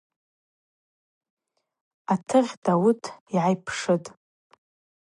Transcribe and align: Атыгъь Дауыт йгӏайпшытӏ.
Атыгъь 2.13 2.53
Дауыт 2.63 3.03
йгӏайпшытӏ. 3.33 4.07